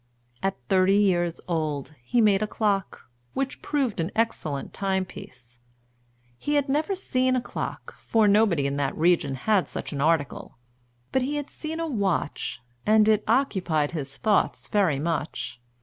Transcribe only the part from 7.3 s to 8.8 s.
a clock, for nobody in